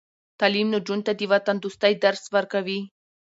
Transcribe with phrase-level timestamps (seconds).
[0.39, 2.79] تعلیم نجونو ته د وطندوستۍ درس ورکوي.